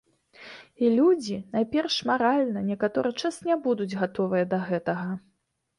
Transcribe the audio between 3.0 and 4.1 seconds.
час не будуць